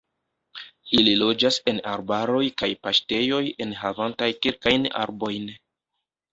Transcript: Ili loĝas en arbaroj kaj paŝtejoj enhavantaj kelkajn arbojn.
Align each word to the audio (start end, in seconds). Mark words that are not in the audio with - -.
Ili 0.99 1.11
loĝas 1.23 1.59
en 1.73 1.81
arbaroj 1.91 2.41
kaj 2.63 2.71
paŝtejoj 2.87 3.45
enhavantaj 3.69 4.33
kelkajn 4.47 4.93
arbojn. 5.07 5.49